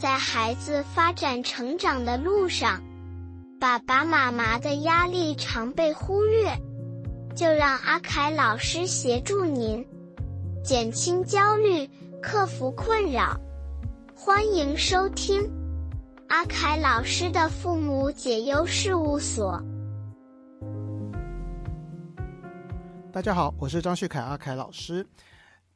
[0.00, 2.82] 在孩子发展成长的路上，
[3.60, 6.56] 爸爸妈妈的压力常被忽略，
[7.36, 9.86] 就让阿凯老师协助您
[10.64, 11.86] 减轻焦虑，
[12.22, 13.38] 克服困扰。
[14.16, 15.46] 欢迎收听
[16.28, 19.62] 阿凯老师的父母解忧事务所。
[23.12, 25.06] 大家好，我是张旭凯阿凯老师。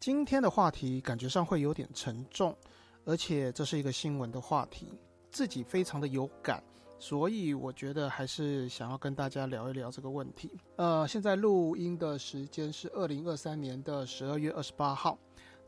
[0.00, 2.56] 今天的话题感觉上会有点沉重。
[3.04, 4.92] 而且这是一个新闻的话题，
[5.30, 6.64] 自己非常的有感，
[6.98, 10.50] 所以我觉得还是想要跟大家聊一聊这个问题。
[10.76, 15.18] 呃，现在录音的时间是二零二三年的十二月二十八号，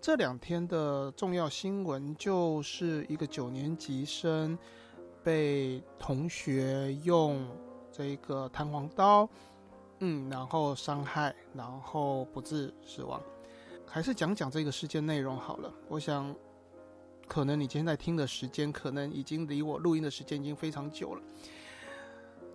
[0.00, 4.56] 这两天的重要新闻就是一个九年级生
[5.22, 7.46] 被同学用
[7.92, 9.28] 这个弹簧刀，
[10.00, 13.20] 嗯，然后伤害，然后不治死亡。
[13.84, 16.34] 还是讲讲这个事件内容好了，我想。
[17.28, 21.22] 可能你现在听的时间，可能已经离我录音的时间已经非常久了。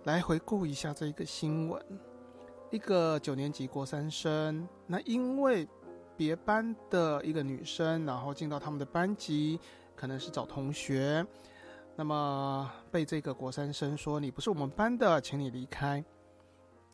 [0.04, 1.80] 来回顾一下这一个新闻：
[2.70, 5.68] 一个九年级国三生，那因为
[6.16, 9.60] 别班的一个女生，然后进到他们的班级，
[9.94, 11.24] 可能是找同学，
[11.94, 16.04] 那么被这个国三生说你不是我们班的，请你离开。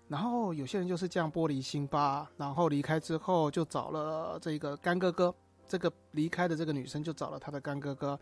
[0.09, 5.35] 然后有些人就是这样玻璃心吧，然后离开之后就找了这个干哥哥。
[5.69, 8.19] 这个离开的这个女生就找了她的干哥哥，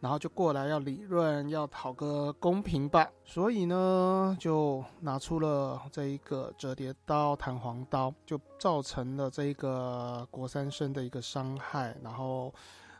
[0.00, 3.08] 然后就过来要理论，要讨个公平吧。
[3.22, 11.94] 所以呢，就拿出了这一个折叠刀、弹簧刀，就造成了这一个国三生的一个伤害。
[12.02, 12.52] 然后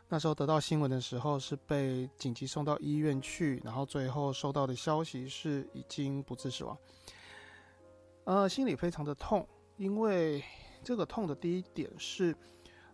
[0.07, 6.77] 那时候得到新闻的时候，是被紧急送到医院去，然后最后收到的消息是已经不治死亡。
[8.25, 10.43] 呃，心里非常的痛，因为
[10.83, 12.35] 这个痛的第一点是。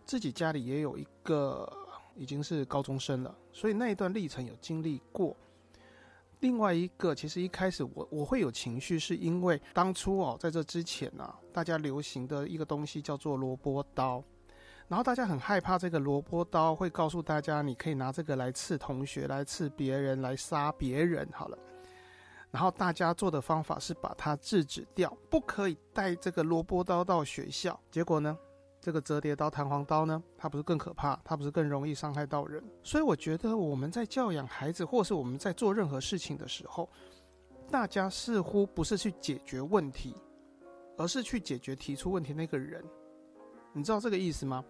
[0.06, 1.70] 自己家里也有一个
[2.14, 5.36] 已经是高中生了，所以那一段历程有经历过。
[6.40, 14.22] 另外一个，其实一开始我我会有情绪，是因为当初哦，在这之前呢，大家流行的一个东西叫做萝卜刀，
[14.86, 21.26] 然后大家很害怕这个萝卜刀会告诉大家，你可以拿这个来刺同学、来刺别人、来杀别人。
[21.32, 21.58] 好了，
[22.50, 27.80] 然后大家做的方法是把它制止掉，不可以带这个萝卜刀到学校。
[27.90, 28.36] 结果呢？
[28.84, 32.62] 这个折叠刀、弹簧刀呢，它不是更可怕，它不是更容易伤害到人。
[32.82, 36.86] 所以我觉得我们在教养孩子，或是我们在做任何事情的时候，
[37.70, 40.14] 大家似乎不是去解决问题，
[40.98, 42.84] 而是去解决提出问题那个人。
[43.72, 44.62] 你知道这个意思吗？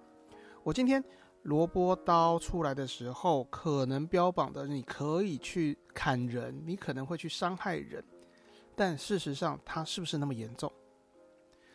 [0.63, 1.03] 我今天
[1.43, 8.05] 萝卜刀出来的时候，可能标榜的你可以去砍人，你可能会去伤害人，
[8.77, 10.73] 但事实上它是不是那么严重？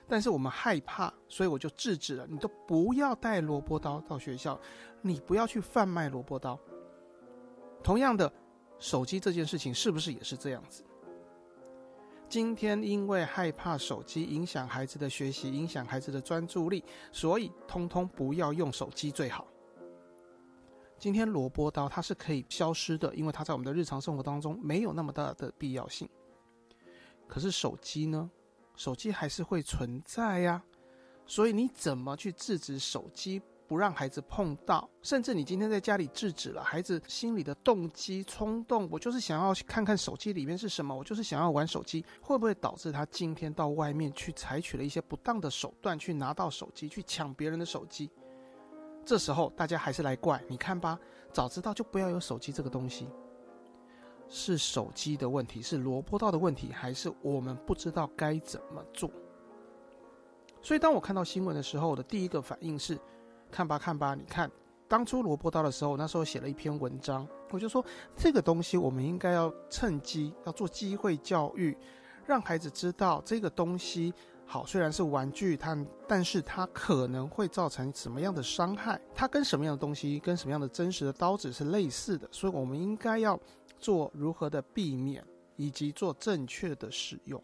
[0.10, 2.26] 但是我们害怕，所以我就制止了。
[2.28, 4.60] 你都不要带萝卜刀到学校，
[5.04, 6.60] 你不要去贩卖萝卜刀。
[7.84, 8.34] 同样的，
[8.80, 10.84] 手机这件事情是不是也是这样子？
[12.28, 19.48] 今天因为害怕手机影响孩子的学习，影响孩子的专注力，所以通通不要用手机最好。
[20.98, 26.10] 今天萝卜刀它是可以消失的，因为它在我们的日常生活当中没有那么大的必要性。
[27.28, 28.30] 可是手机呢？
[28.80, 30.64] 手机还是会存在呀，
[31.26, 34.90] 所以你怎么去制止手机不让孩子碰到？
[35.02, 48.10] 甚至你今天在家里制止了孩子心里的动机冲动，我就是想要去看看手机里面是什么，我就是想要玩手机，会不会导致他今天到外面去采取了一些不当的手段，去拿到手机，去抢别人的手机？
[49.06, 50.98] 这时候大家还是来怪，你看吧，
[51.34, 53.10] 早知道就不要有手机这个东西。
[54.30, 59.10] 是手机的问题，是萝卜刀的问题，还是我们不知道该怎么做？
[60.62, 63.00] 所以当我看到新闻的时候，我的第一个反应是：
[63.50, 64.52] 看吧，看吧，你看，
[64.88, 67.84] 当初萝卜刀的时候，那时候写了一篇文章，我就说
[68.16, 71.76] 这个东西我们应该要趁机要做机会教育，
[72.26, 74.14] 让孩子知道这个东西
[74.46, 75.76] 好，虽然是玩具，它
[76.08, 83.40] 但是它可能会造成什么样的伤害，它跟什么样的东西，跟什么样的真实的刀子是类似的，所以我们应该要。
[83.80, 87.42] 做如何的避免，以及做正确的使用，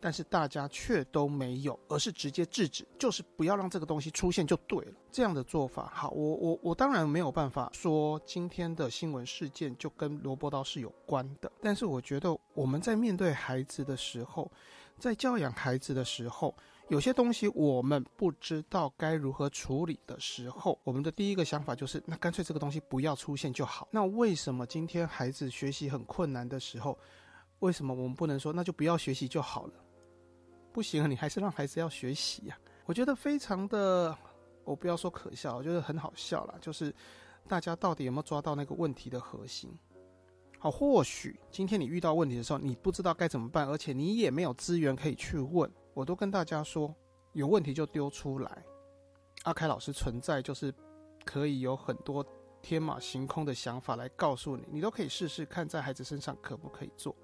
[0.00, 4.92] 但是大家却都没有，而是直接制止，就是不要让这个东西出现就对了。
[5.10, 14.50] 这样的做法，好，我我我当然没有办法说今天的新闻事件就跟萝卜刀是有关的，但是我觉得我们在面对孩子的时候，
[14.98, 16.54] 在教养孩子的时候。
[16.88, 23.86] 有些东西我们不知道该如何处理的时候，我们的第一个想法就是，那干脆这个东西不要出现就好。
[23.90, 26.98] 那为什么今天孩子学习很困难的时候，
[27.58, 29.74] 为什么我们不能说那就不要学习就好了？
[30.72, 32.58] 不行，你还是让孩子要学习呀。
[32.86, 34.16] 我觉得非常的，
[34.64, 36.54] 我不要说可笑，我觉得很好笑啦。
[36.58, 36.94] 就是
[37.46, 39.70] 大家到底有没有抓到那个问题的核心？
[40.58, 45.70] 好，或许今天你遇到问题的时候，你不知道该怎么办，而且你也没有资源可以去问。
[45.98, 46.94] 我都跟大家说，
[47.32, 48.64] 有问题就丢出来。
[49.42, 50.72] 阿凯老师存在，就是
[51.24, 52.24] 可以有很多
[52.62, 57.16] 天马行空的想法来告诉你，你都可以试试看，在孩子身上可不可以做。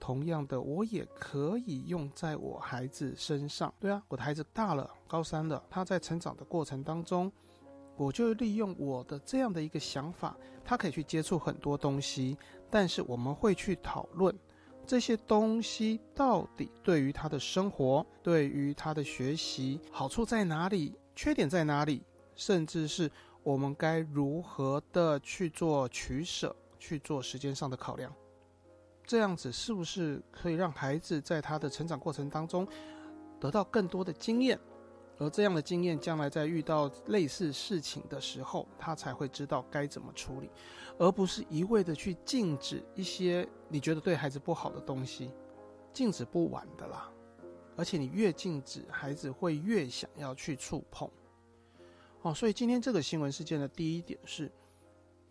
[0.00, 3.72] 同样的，我也可以用在我孩子身上。
[3.78, 7.30] 对啊，我的孩子大了，高三了，他在成长的过程当中，
[7.96, 12.36] 我就利用我的这样的一个想法，他可以去接触很多东西，
[12.68, 14.36] 但是我们会去讨论
[14.86, 22.02] 这些东西到底对于他的生活、对于他的学习好处在哪里，缺点在哪里，
[22.34, 23.10] 甚至是
[23.42, 28.12] 我们该如何的去做取舍，去做时间上的考量。
[29.06, 32.66] 这样子是不是可以让孩子在他的成长过程当中
[33.38, 34.58] 得到更多的经验？
[35.18, 40.50] 而这样的经验，将来在遇到类似事情的时候，他才会知道该怎么处理，
[40.98, 45.30] 而不是一味的去禁止一些你觉得对孩子不好的东西，
[45.92, 47.10] 禁止不完的啦。
[47.76, 51.10] 而且你越禁止，孩子会越想要去触碰。
[52.22, 54.50] 哦，所以今天这个新闻事件的第一点是。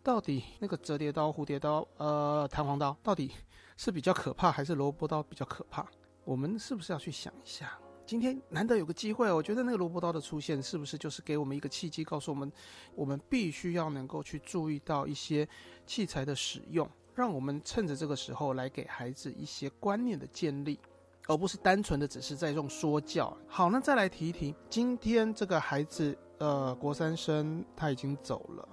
[0.05, 3.31] 到底那个折叠刀、蝴蝶刀、呃弹簧刀，到底
[3.77, 5.87] 是比较可怕，还是萝卜刀比较可怕？
[6.25, 7.79] 我们是不是要去想一下？
[8.05, 12.51] 今天难得有个机会，我觉得那个萝卜刀的出现，是不是就是给我们一个契机，告诉我们，
[12.95, 15.47] 我们必须要能够去注意到一些
[15.85, 20.77] 器材的使用，让我们趁着这个时候来给孩子一些观念的建立，
[21.27, 23.35] 而不是单纯的只是在用说教。
[23.47, 28.67] 好，那再来提一提，今天这个孩子，呃，国三生他已经走了。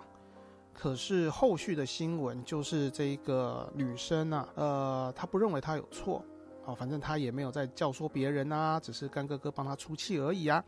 [0.72, 6.24] 可是后续的新闻就是这个女生啊，呃，她不认为她有错，
[6.70, 10.64] 哦，反正他也没有在教唆别人啊，只是干哥哥帮他出气而已啊。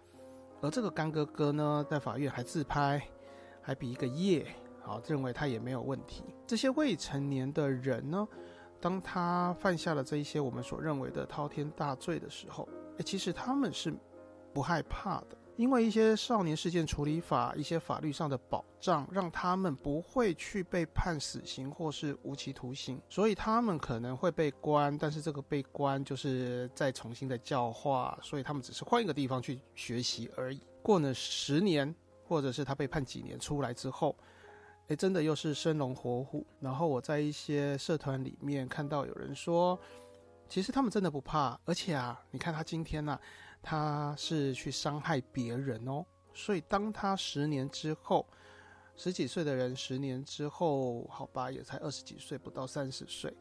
[0.61, 3.01] 而这个干哥哥呢，在法院还自拍，
[3.61, 4.47] 还比一个耶，
[4.81, 6.25] 好，认为他也没有问题。
[6.45, 8.27] 这些未成年的人呢，
[8.81, 12.69] 当他犯下了这一些我们所认为的滔天大罪的时候，
[12.99, 13.95] 哎，其实他们是
[14.53, 15.39] 不害怕的。
[15.57, 30.61] 因为一些少年事件处理法、一些法律上的保障，让他们不会去被判死刑或是无期徒刑，所以他们可能会被关，但是这个被关就是再重新的教化，所以他们只是换一个地方去学习而已。
[30.83, 31.95] 过了十年，
[32.25, 34.17] 或者是他被判几年出来之后，
[34.89, 36.47] 诶，真的又是生龙活虎。
[36.61, 39.79] 然后我在一些社团里面看到有人说，
[40.49, 43.21] 其实他们真的不怕，而且啊，你看他今天呢。
[43.63, 46.05] 他是去伤害别人哦，
[46.35, 48.27] 所以当他十年之后，
[48.97, 53.33] 十几岁的人十年之后，好吧，也才二十几岁，不到三十岁，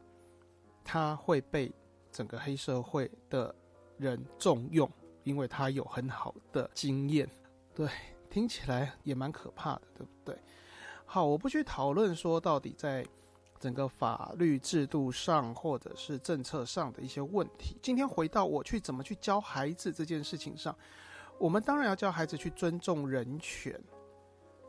[0.84, 1.70] 他会被
[2.10, 3.54] 整个黑社会的
[3.98, 4.88] 人重用，
[5.24, 7.28] 因为他有很好的经验。
[7.74, 7.88] 对，
[8.30, 10.38] 听起来也蛮可怕的，对不对？
[11.04, 13.04] 好，我不去讨论说到底在。
[13.62, 17.78] 整个法律制度上，或者是政策上的一些问题。
[17.80, 20.76] 今天回到我去怎么去教孩子这件事情上，
[21.38, 23.80] 我们当然要教孩子去尊重人权，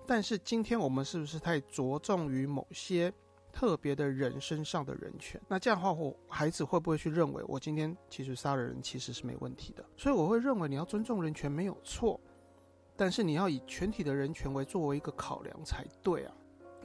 [0.05, 3.11] 但是今天我们是不是太着重于某些
[3.51, 5.41] 特别的人身上的人权？
[5.47, 9.83] 那这样的话，我孩子会不会去认为我今天其实杀了人其实是没问题的？
[9.97, 12.21] 所以我会认为你要尊重人权没有错，
[12.95, 16.33] 但是你要以全体的人权为作为一个考量才对啊？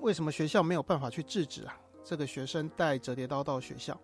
[0.00, 1.78] 为什么学校没有办法去制止啊？
[2.04, 3.98] 这个学生带折叠刀到学校，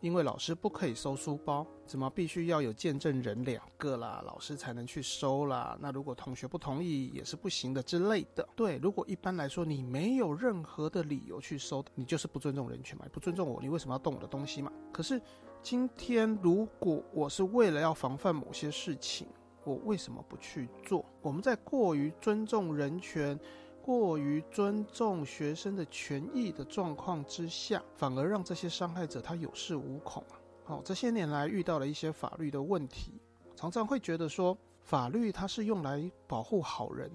[0.00, 5.76] 因为老师不可以收书包，怎么必须要有见证人两个啦，老师才能去收啦。
[5.80, 8.46] 那如果同学不同意也是不行的之类的。
[8.54, 14.70] 对，如果一般来说你没有任何的理由去收，你就是不尊重人权嘛，不尊重我，你为什么要动我的东西嘛？
[14.92, 15.20] 可是
[15.62, 19.26] 今天如果我是为了要防范某些事情，
[19.64, 21.04] 我为什么不去做？
[21.22, 23.38] 我们在过于尊重人权。
[23.82, 30.38] 过于尊重学生的权益的状况之下，反而让这些伤害者他有恃无恐啊！
[30.64, 33.20] 好，这些年来遇到了一些法律的问题，
[33.56, 37.10] 常常会觉得说，法律它是用来保护好人，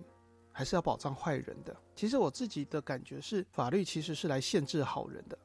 [0.52, 1.76] 还是要保障坏人的？
[1.96, 5.38] 其实我自己的感觉是，法律其实是来限制好人的，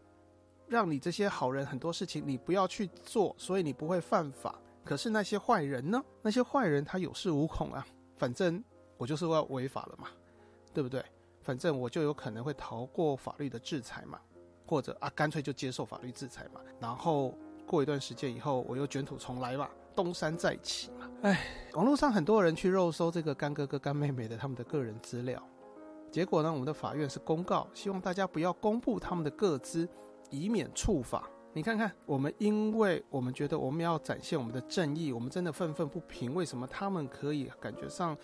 [0.67, 4.59] 让你这些好人很多事情你不要去做，所以你不会犯法。
[4.85, 6.03] 可是那些坏人呢？
[6.23, 7.87] 那些坏人他有恃无恐啊，
[8.17, 8.63] 反正
[8.97, 10.09] 我就是要违法了嘛。
[10.73, 11.05] 对不对？
[11.43, 14.21] 反正我就有可能会逃过法律的制裁嘛，
[14.67, 16.61] 或者啊，干脆就接受法律制裁嘛。
[16.79, 17.35] 然后
[17.67, 21.11] 过一段时间以后，我又卷土重来嘛，东山再起嘛。
[21.23, 25.43] 哎，网络上很多人去肉搜这个干哥哥、干妹妹的他们的个人资料，
[26.13, 29.89] 结果呢，我们的法院是公告，希望大家不要公布他们的个资，
[30.29, 31.29] 以免触法。
[31.53, 38.17] 你看看，我们因为我们觉得我们要展现我们的正义，我们真的愤愤不平，为什么他们可以感觉上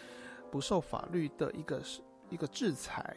[0.50, 2.02] 不受法律的一个是。
[2.30, 3.16] 一个制裁，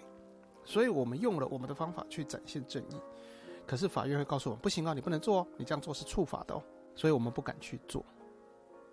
[0.63, 2.95] 所以我们用了我们的方法去展现正义。
[3.65, 6.63] 可是法院会告诉我们，不行啊，你不能做哦，你这样做是触法的哦，
[6.95, 8.03] 所以我们不敢去做。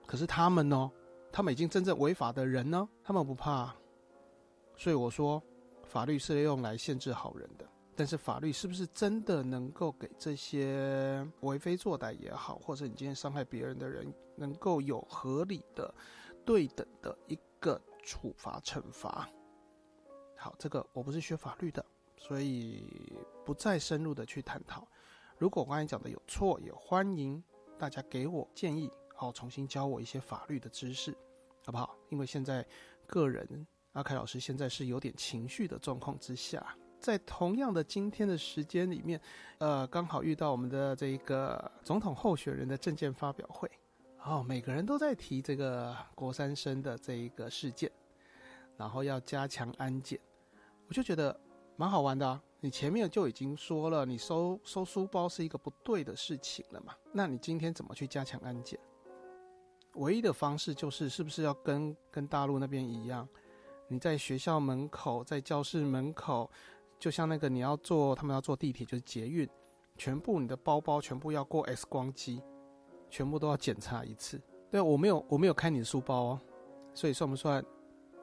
[0.06, 0.90] 可是他们呢？
[1.32, 2.88] 他们已经真正违法的人呢？
[3.02, 3.74] 他们不怕。
[4.76, 5.42] 所以我说，
[5.84, 7.66] 法律是用来限制好人的。
[7.94, 15.92] 但是法律是不是真的能够给这些为非作歹也好，或者你今天伤害别人的人，能够有合理的、
[16.44, 19.26] 对等的一个处罚惩罚？
[20.36, 21.84] 好，这个我不是学法律的，
[22.16, 22.84] 所以
[23.44, 24.86] 不再深入的去探讨。
[25.38, 27.42] 如果我刚才讲的有错，也欢迎
[27.78, 31.16] 大家给我建议，好，重新教我一些法律的知识，
[31.64, 31.96] 好不好？
[32.10, 32.64] 因为现在
[33.06, 36.76] 个人阿凯老师现在是有点情绪的状况之下。
[36.98, 39.20] 在同样的今天的时间里面，
[39.58, 43.70] 呃，刚好遇到我们的这一个总统候选人的证件发表会，
[44.24, 47.92] 哦，每个人都在提这个国三生的这一个事件，
[48.76, 50.18] 然后要加强安检，
[50.88, 51.38] 我就觉得
[51.76, 52.42] 蛮好玩的啊。
[52.60, 56.94] 你前面就已经说了，你收收书包是一个不对的事情了嘛？
[57.12, 58.78] 那你今天怎么去加强安检？
[59.94, 63.28] 唯一的方式就是，是不是要跟跟大陆那边一样，
[63.88, 66.50] 你在学校门口，在教室门口。
[66.98, 69.46] 就像那个你要坐，他们要坐地铁，就是捷运，
[69.98, 72.42] 全部你的包包全部要过 X 光机，
[73.10, 74.40] 全部都要检查一次。
[74.70, 76.40] 对，我没有我没有开你的书包哦，
[76.94, 77.62] 所以算不算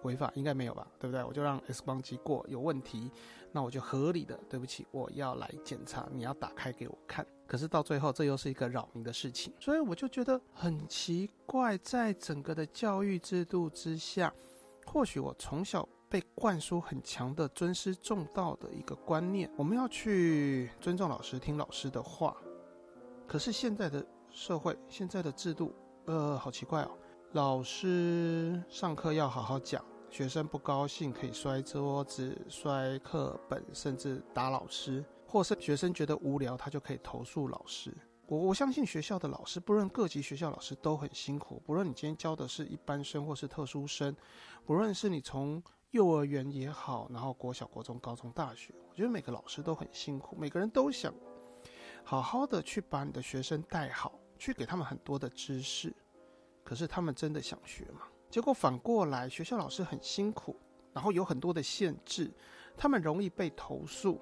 [0.03, 0.31] 违法？
[0.35, 1.23] 应该没有吧，对不对？
[1.23, 3.11] 我就让 X 光机过，有问题，
[3.51, 7.25] 那我就合理的，对不起，我要来检查，你要打开给我看。
[7.47, 14.33] 可是到最后，这又是一个扰民的事情，所以我就觉得很奇怪，在整个的教育制度之下，
[14.85, 15.87] 或许我从小。
[16.09, 22.37] 被灌输很强的尊师重道的一个观念，我们要去尊重老师，听老师的话。
[23.27, 25.73] 可是现在的社会，现在的制度，
[26.05, 26.91] 呃，好奇怪哦。
[27.31, 29.83] 老师上课要好好讲，
[30.13, 37.91] 学生不高兴可以摔桌子、摔课本，甚至打老师，或是学生觉得无聊，他就可以投诉老师。
[38.27, 44.15] 我我相信学校的老师，不论各级学校老师都很辛苦，不论你今天教的是一般生或是特殊生，
[44.67, 51.11] 不论是你从幼儿园也好，然后国小、国中、高中、大学，我觉得每个老师都很辛苦，每个人都想
[52.03, 55.91] 好好的去把你的学生带好，去给他们很多的知识。
[56.63, 58.01] 可是他们真的想学吗？
[58.33, 60.55] 结果反过来，学校老师很辛苦，
[60.91, 62.31] 然后有很多的限制，
[62.75, 64.19] 他们容易被投诉。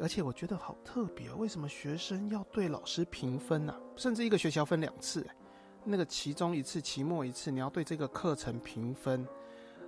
[0.00, 3.74] 而且我觉得好特别，为什么学生要对老师评分呢？
[3.96, 5.26] 甚至一个学期要分两次，
[5.82, 9.26] 那个期中一次，期末一次，你要对这个课程评分。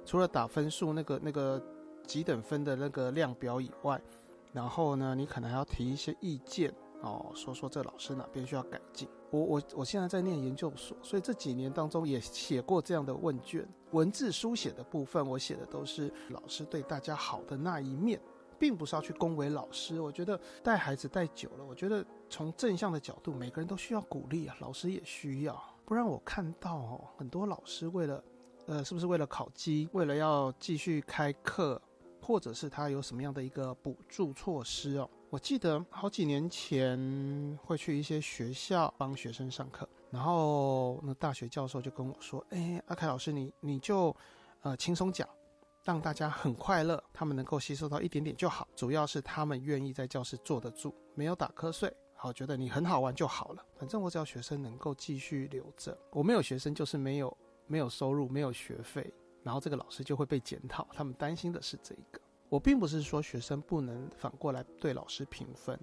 [0.05, 1.65] 除了打分数那个那个
[2.09, 4.03] 几等分的那个量表以外，
[4.53, 9.09] 然后呢，你可能还要提一些意见哦，说说这老师哪边需要改进。
[9.31, 18.21] 我我我现在在念研究所，所以这几年当中也写过这样的问卷，文字书写的部分，我写的都是老师对大家好的那一面，
[18.59, 20.01] 并不是要去恭维老师。
[20.01, 28.23] 我觉得带孩子带久了，我觉得从正向的角度，每个人都需要鼓励啊，老师也需要，不然我看到哦，很多老师为了。
[28.67, 31.81] 呃，是不是为了考绩，为了要继续开课，
[32.21, 35.09] 或者是他有什么样的一个补助措施哦？
[35.31, 44.15] 我记得好几年前会去一些学校帮学生上课，然后那大学教授就跟我说：“哎，阿凯老师，你你就
[44.63, 45.29] 呃轻松讲，
[45.85, 53.63] 让大家很快乐，他们能够吸收到一点点就好，主要是他们愿意在教室坐得住，没有打瞌睡，好觉得你很好玩就好了。
[53.79, 57.37] 反正我只要学生能够继续留着，我没有学生就是没有。”
[57.71, 60.89] 没有收入，没有学费，然后这个老师就会被检讨。
[60.95, 62.19] 他们担心的是这一个。
[62.49, 65.79] 我并不是说学生不能反过来对老师评分，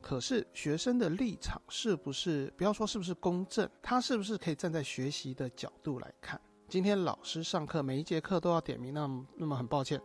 [0.00, 6.40] 可是学生的立场是不是不要说是不是公正，他是不是可以站在学习的角度来看？
[6.68, 10.00] 今天老师上课每一节课都要点名，那么那么很抱歉，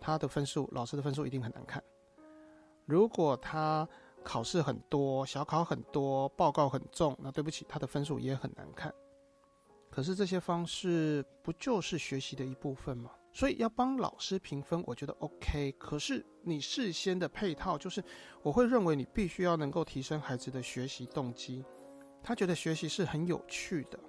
[0.00, 1.82] 他的分数，老师的分数一定很难看。
[2.86, 3.86] 如果他
[4.24, 8.94] 考试很多，小考很多，报告很重，那对不起，他的分数也很难看。
[9.90, 13.10] 可是这些方式不就是学习的一部分吗？
[13.38, 15.70] 所以要帮老师评分，我觉得 OK。
[15.78, 18.02] 可是你事先的配套就是，
[18.42, 21.64] 我会认为你必须要能够提升孩子的学习动机，
[22.20, 24.00] 他觉得学习是很有趣的，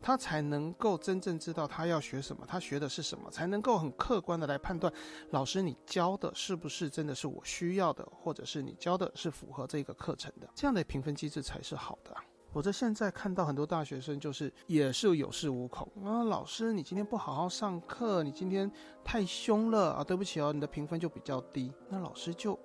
[0.00, 4.90] 他才能够真正知道他要学什么，他学的是什么，才能够很客观的来判断
[5.32, 12.16] 老师你教的是不是真的是我需要的，或者是你教的是符合这个课程的，这样的评分机制才是好的。
[12.52, 16.24] 我在现在看到很多大学生，就是也是有恃无恐啊。
[16.24, 18.70] 老师，你今天不好好上课，你今天
[19.04, 20.02] 太凶了啊！
[20.02, 21.70] 对不起哦，你的评分就比较低。
[21.90, 22.58] 那老师就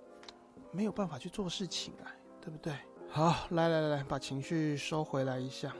[0.72, 2.08] 没有办法去做事情啊，
[2.40, 2.74] 对不对？
[3.10, 5.76] 好，来来来来，把情绪收回来一下。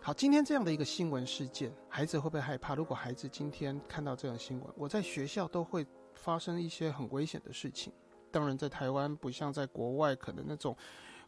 [0.00, 2.74] 好，今天这样的一个新闻事件，孩子会不会害怕？
[2.74, 7.92] 如果孩子今天看到这样新闻，我在学校都会发生一些很危险的事情。
[8.30, 10.74] 当然，在台湾不像在国外，可能那种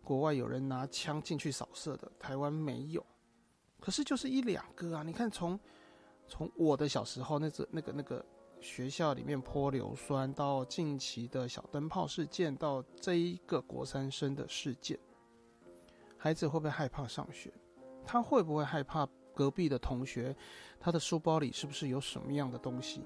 [0.05, 3.05] 国外有人拿枪进去扫射的，台湾没有。
[3.81, 5.03] 可是就是一两个啊！
[5.03, 5.59] 你看，从
[6.29, 8.25] 从我的小时候那只那个那个
[8.61, 14.99] 学校里面泼硫酸，到近期的小灯泡事件，到这一个国三生的事件，
[16.17, 17.53] 孩子会不会害怕上学？
[18.07, 20.35] 他会不会害怕隔壁的同学，
[20.81, 23.05] 他的书包里是不是有什么样的东西？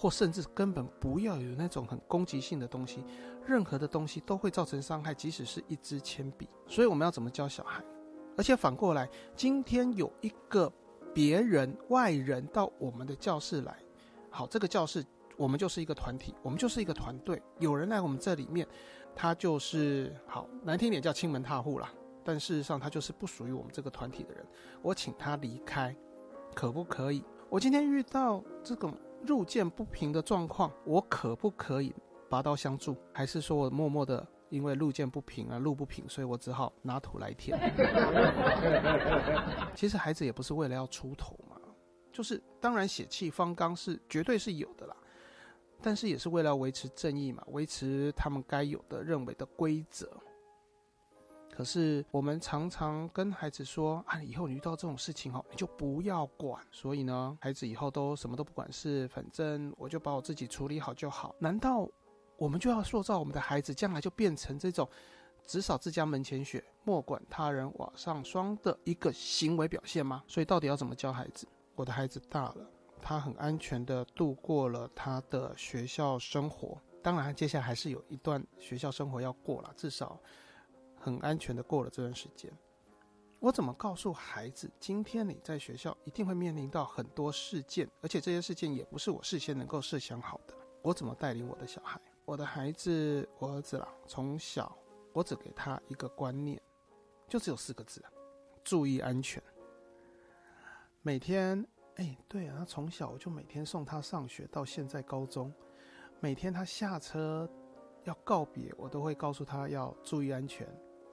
[0.00, 3.04] 或甚至根本不要有那种很攻击性的东西，
[3.46, 6.48] 任何的东西都会造成伤害，即使是一支铅笔。
[6.66, 7.84] 所以我们要怎么教小孩？
[8.34, 10.72] 而且反过来，今天有一个
[11.12, 13.76] 别人外人到我们的教室来，
[14.30, 15.04] 好，这个教室
[15.36, 17.42] 我们就是一个团体，我们就是一个团队。
[17.58, 18.66] 有人来我们这里面，
[19.14, 21.92] 他就是好难听点叫亲门踏户啦，
[22.24, 24.46] 但事实上他就是不属于我们这个团体的人。
[24.80, 25.94] 我请他离开，
[26.54, 27.22] 可不可以？
[27.50, 28.96] 我今天遇到这种。
[29.26, 31.94] 路见不平的状况，我可不可以
[32.28, 32.96] 拔刀相助？
[33.12, 37.58] 还是说我默默的因为路见不平啊，路不平，所以我只好拿土来填？
[39.74, 41.56] 其实孩子也不是为了要出头嘛，
[42.12, 44.96] 就是当然血气方刚是绝对是有的啦，
[45.80, 50.10] 但是也是为了维持正义嘛，维持他们该有的认为的规则。
[51.60, 56.58] 可是我们常常跟孩子说啊，以后你遇到这种事情哦，你就不要管。
[56.72, 61.34] 所以呢，孩子以后都什么都不管事，反正我就把我自己处理好就好。
[61.38, 61.86] 难道
[62.38, 64.88] 我们就要塑造我们的孩子，将来就变成这种
[65.44, 70.24] 只扫自家门前雪，莫管他人瓦上霜的一个行为表现吗？
[70.26, 71.46] 所以到底要怎么教孩子？
[71.74, 72.66] 我的孩子大了，
[73.02, 76.80] 他很安全的度过了他的学校生活。
[77.02, 80.18] 当然，接下来还是有一段学校生活要过了，至少。
[81.00, 82.52] 很安全的过了这段时间，
[83.38, 90.54] 我怎么告诉孩子，今天你在学校一定会面临到很多事件，而且这些事件也不是我事先能够设想好的。
[90.82, 91.98] 我怎么带领我的小孩？
[92.26, 94.76] 我的孩子，我儿子啦，从小
[95.14, 96.60] 我只给他一个观念，
[97.26, 98.04] 就只有四个字：
[98.62, 99.42] 注意安全。
[101.00, 105.50] 每天，哎，对啊，他从小我就每天送他上学，到现在高中，
[106.20, 107.48] 每天他下车
[108.04, 110.68] 要告别，我都会告诉他要注意安全。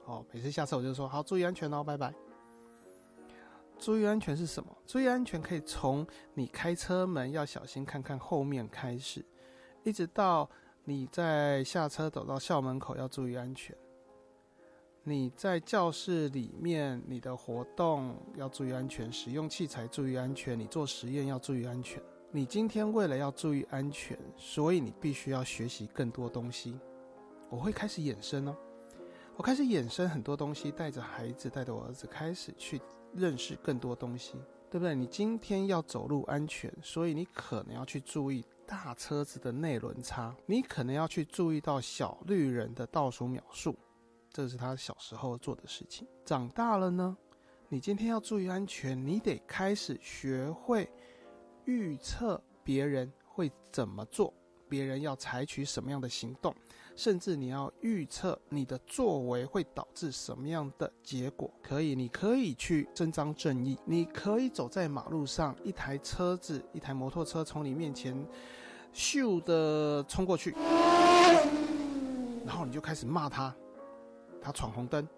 [0.08, 2.12] 哦，每次下车我就说好，注意安全哦，拜拜。
[3.78, 4.74] 注意安全是什么？
[4.86, 9.22] 注意安全可以从你开车门要小心看看后面开始，
[9.84, 10.48] 一直到
[10.84, 13.76] 你在下车走到校门口要注意安全。
[15.04, 22.02] 你在教室里面你的活动要注意安全，使用器材注意安全，你做实验要注意安全。
[22.30, 26.78] 你今天为了要注意安全，所以你必须要学习更多东西。
[27.50, 28.56] 我会开始衍生哦。
[29.38, 32.80] 我开始衍生很多东西，带着孩子，带着我儿子开始去
[33.14, 34.32] 认识更多东西，
[34.68, 34.96] 对不对？
[34.96, 43.78] 你今天要走路安全，所以你可能要去注意大车子的内轮差，你可能要去注意到小绿人的倒数秒数，
[44.32, 46.04] 这是他小时候做的事情。
[46.24, 47.16] 长大了呢，
[47.68, 50.90] 你今天要注意安全，你得开始学会
[51.64, 54.34] 预测别人会怎么做，
[54.68, 56.52] 别人要采取什么样的行动。
[56.98, 68.26] 甚至你要预测你的作为会导致什么样的结果，可以，你可以去伸张正义，你可以走在马路上，一台车子，一台摩托车从你面前
[68.92, 70.50] 咻的冲过去，
[72.44, 73.54] 然后你就开始骂他，
[74.42, 75.08] 他闯红灯，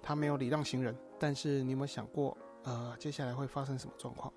[0.00, 0.96] 他没有礼让行人。
[1.18, 4.32] 但是你有没有想过，呃，接下来会发生什么状况？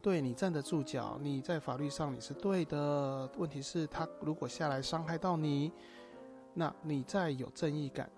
[0.00, 5.72] 对你站得住脚，你在法律上你是对的，问题是，他如果下来伤害到你。
[6.54, 8.10] 那你再有正义感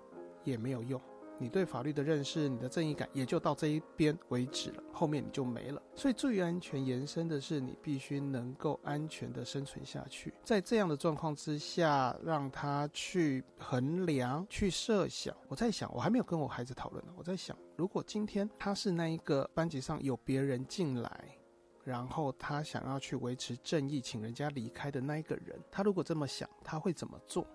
[0.45, 1.01] 也没有用，
[1.39, 5.83] 你对法律的认识，你的正义感也就到这一边为止了，后面你就没了。
[5.95, 10.33] 所以最安全延伸的是，你必须能够安全的生存下去。
[10.43, 15.37] 在这样的状况之下，让他去衡量、去设想。
[15.49, 17.13] 我在想，我还没有跟我孩子讨论呢。
[17.17, 21.39] 我在想，如果今天他是那一个班级上有别人进来，
[21.85, 27.47] 然后他想要去维持正义，请人家离开的那一个人，他如果这么想，他会怎么做？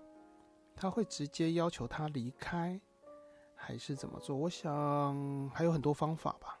[0.78, 2.80] 他会直接要求他离开，
[3.54, 4.36] 还是怎么做？
[4.36, 6.58] 我想还有很多方法吧，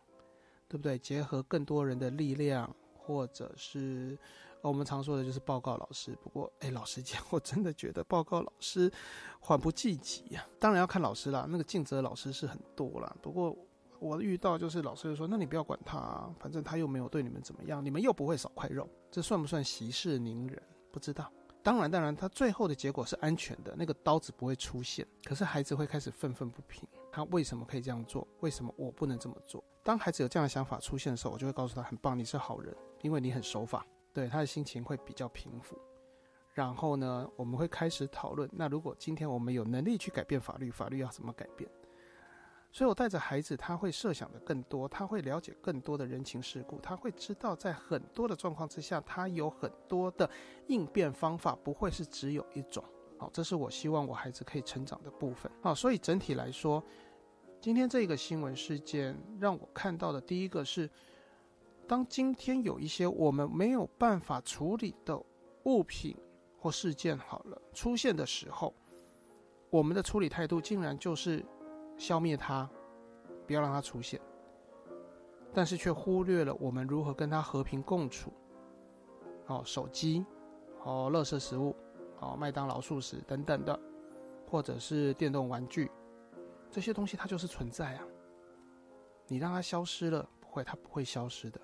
[0.66, 0.98] 对不对？
[0.98, 4.18] 结合更多人的力量，或者是
[4.60, 6.18] 我们常说的就是报告老师。
[6.20, 8.90] 不过，哎，老实讲，我真的觉得报告老师
[9.38, 10.44] 缓不济急呀。
[10.58, 13.16] 当然要看老师啦，那个尽责老师是很多啦。
[13.22, 13.56] 不过
[14.00, 20.60] 我遇到就是老师就说：“那你不要管他，反正他又没有对你们怎么样，你们又不会少块肉，这算不算息事宁人？
[20.90, 21.32] 不知道。”
[21.68, 25.06] 当然，当然，他最后的结果是安全的，那个刀子不会出现。
[25.22, 28.26] 可是孩子会开始愤愤不平，他为什么可以这样做？
[28.40, 29.62] 为什么我不能这么做？
[29.82, 33.84] 当孩子有这样的想法出现的时候，我就会告诉他：很棒，你是好人，因为你很守法。
[34.14, 35.78] 对他的心情会比较平复。
[36.54, 38.48] 然后呢，我们会开始讨论。
[38.50, 41.68] 那如果今天我们有能力去改变法律，法律要怎么改变？
[42.70, 50.28] 所以我带着孩子，他会设想的更多，他会了解更多的人情世故，他会知道在很多的状况之下，他有很多的
[50.66, 52.84] 应变方法，不会是只有一种。
[53.18, 55.50] 好，这是我希望我孩子可以成长的部分。
[55.60, 56.82] 好，所以整体来说，
[57.60, 60.88] 今天这个新闻事件让我看到的第一个是，
[61.86, 65.20] 当今天有一些我们没有办法处理的
[65.64, 66.16] 物品。
[66.60, 68.74] 或事件好了出现的时候，
[69.70, 71.40] 我们的处理态度竟然就是
[71.98, 72.66] 消灭它，
[73.46, 74.18] 不要让它出现，
[75.52, 78.32] 但是却忽略了我们如何跟它和平共处。
[79.48, 80.24] 哦，手机，
[80.84, 81.74] 哦，垃圾食物，
[82.20, 83.78] 哦，麦当劳素食等等的，
[84.48, 85.90] 或者是电动玩具，
[86.70, 88.06] 这些东西它就是存在啊。
[89.26, 91.60] 你让它消失了，不会，它不会消失的。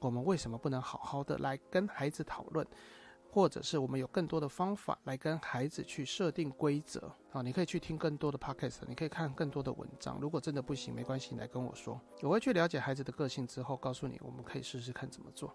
[0.00, 2.66] 我们为什么不能好好的来跟孩子讨论？
[3.32, 10.18] 或者是我们有更多的方法来跟孩子去设定规则啊，你可以去听更多的 podcast，你可以看更多的文章。
[10.20, 15.54] 如果真的不行，没关系，你来跟我说，我会去了解孩子的个性之后，告诉你我们可以试试看怎么做。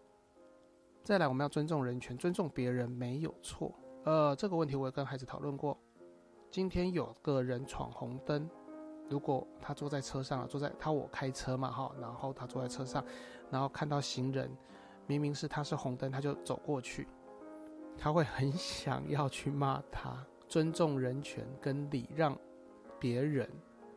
[1.03, 3.77] 再来，我们要尊重人权，尊重别人没有错。
[4.05, 5.77] 呃，这个问题我也跟孩子讨论过。
[6.49, 8.49] 今天有个人闯红灯，
[9.09, 13.03] 如果他坐在车上，坐在他我开车嘛哈，然后他坐在车上，
[13.51, 14.49] 然后看到行人，
[15.05, 17.05] 明明是他是红灯，他就走过去。
[17.97, 20.15] 他会很想要去骂他，
[20.47, 22.37] 尊重人权跟礼让
[22.99, 23.49] 别人，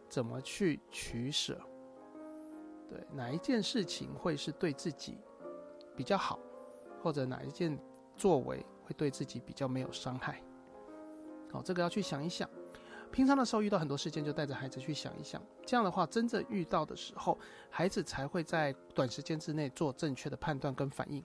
[0.09, 1.61] 怎么去取舍？
[2.89, 5.19] 对哪一件事情会是对自己
[5.95, 6.39] 比较好，
[7.03, 7.79] 或者哪一件
[8.17, 10.43] 作为会对自己比较没有伤害？
[11.53, 12.49] 好，这个要去想一想。
[13.11, 15.43] 平常的时候遇到很多事件，就带着孩子去想一想。
[15.65, 17.39] 这样的话，真正遇到的时候，
[17.71, 21.25] 孩子才会在短时间之内做正确的判断跟反应。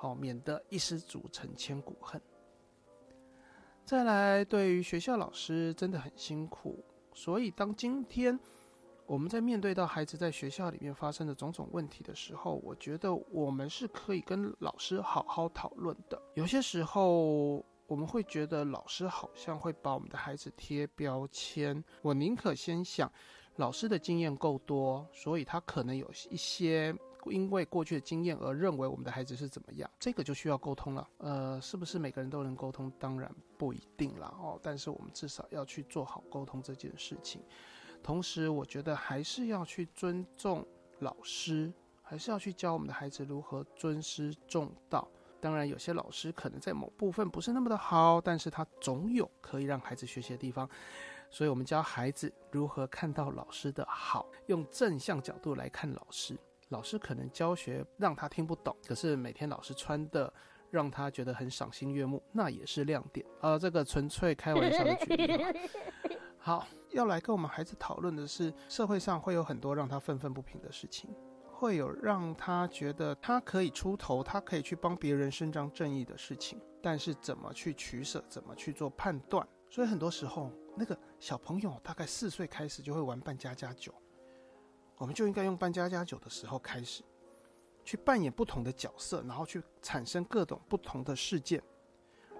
[0.00, 2.22] 好，免得一失足成千古恨。
[3.84, 8.38] 再来，对于学校老师真的很辛苦，所以当今天
[9.06, 16.22] 我们在面对到孩子在学校里面发生的种种问题的时候，我觉得我们是可以跟老师好好讨论的。
[16.34, 17.56] 有些时候，
[17.88, 23.10] 我们会觉得老师好像会把我们的孩子贴标签，我宁可先想，
[23.56, 26.94] 老师的经验够多，所以他可能有一些。
[27.30, 31.08] 因为过去的经验而认为我们的孩子是怎么样，这个就需要沟通了。
[31.18, 32.92] 呃，是不是每个人都能沟通？
[32.98, 34.58] 当然不一定了哦。
[34.62, 37.42] 但是我们至少要去做好沟通这件事情。
[38.02, 40.66] 同时，我觉得还是要去尊重
[41.00, 45.08] 老师，还是要去教我们的孩子如何尊师重道。
[45.40, 50.68] 当然，有些老师可能在某部分不是那么的好，但是他总有可以让孩子学习的地方。
[51.30, 56.38] 所以我们教孩子如何看到老师的好，用正向角度来看老师。
[56.68, 60.32] 老师可能教学让他听不懂，可是每天老师穿的
[60.70, 63.24] 让他觉得很赏心悦目，那也是亮点。
[63.40, 65.44] 呃，这个纯粹开玩笑的举例。
[66.36, 71.10] 好，要来跟我们孩子讨论的是，社会上会有很多让他愤愤不平的事情，
[71.50, 79.46] 会有让他觉得他可以出头，他可以去帮别人伸张正义的事情，但是怎么去取舍，怎么去做判断？
[79.70, 83.92] 所以很多时候，那个小朋友大概四岁开始就会玩扮家家酒。
[84.98, 87.02] 我们就应该用扮家家酒的时候开始，
[87.84, 91.62] 去扮演不同的角色，然后去产生各种不同的事件，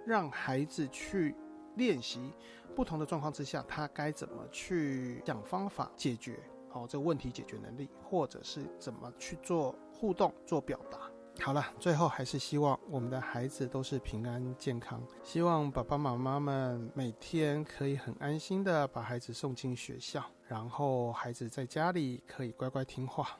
[0.04, 1.34] 让孩子去
[1.76, 2.32] 练习
[2.74, 11.10] 不同的状况之下，他该怎么去想方法解决，好这个问题解决能力，或者是怎么去做互动、做表达。
[11.40, 15.02] 好了，最后还是希望我们的孩子都是平安健康。
[15.22, 23.38] 希望爸爸妈妈们每天可以很安心的把孩子送进学校，然后孩子在家里可以乖乖听话。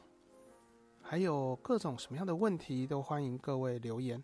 [1.03, 4.23] 还有各种什么样的问题，都欢迎各位留言，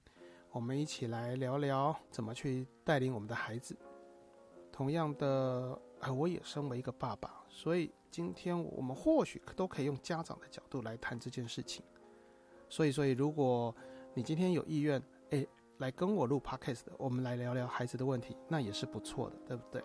[0.51, 3.77] 我们一起来聊聊怎么去带领我们的孩子。
[4.73, 11.85] 同样的，呃，我也身为一个爸爸，所以今天我们或许都可以用家长的角度来谈这件事情。
[12.75, 13.73] 所以，所以，如果
[14.15, 15.47] 你今天有意愿，哎，
[15.79, 19.81] 来跟我录 podcast，我们来聊聊孩子的问题，那也是不错的，对不对？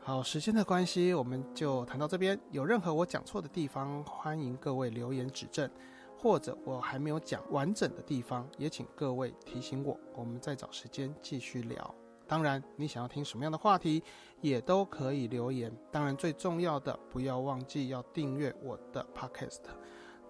[0.00, 2.38] 好，时间的关系，我们就谈到这边。
[2.50, 5.70] 有任何我讲错的地方，欢迎各位留言指正，
[6.18, 11.94] 或者我还没有讲完整的地方，也请各位提醒我，我们再找时间继续聊。
[12.26, 14.02] 当然，你想要听什么样的话题，
[14.42, 15.74] 也都可以留言。
[15.90, 19.62] 当然，最重要的，不要忘记要订阅我的 podcast。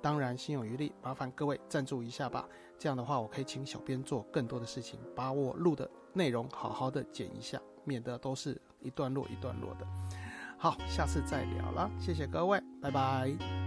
[0.06, 2.48] 当然，心有余力，麻烦各位赞助一下吧。
[2.78, 9.86] 这样的话，我可以请小编做更多的事情，把我录的内容好好的剪一下，免得都是一段落一段落的。
[10.56, 10.76] 好。
[10.86, 13.65] 下次再聊了，谢谢各位，拜拜。